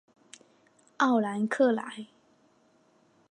[0.97, 2.07] 奥兰克莱。